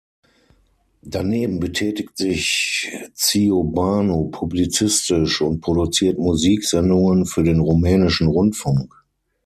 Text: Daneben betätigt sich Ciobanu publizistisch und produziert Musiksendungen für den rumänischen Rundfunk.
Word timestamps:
Daneben 1.03 1.59
betätigt 1.59 2.17
sich 2.17 2.89
Ciobanu 3.13 4.31
publizistisch 4.31 5.41
und 5.41 5.61
produziert 5.61 6.17
Musiksendungen 6.17 7.27
für 7.27 7.43
den 7.43 7.59
rumänischen 7.59 8.27
Rundfunk. 8.27 8.91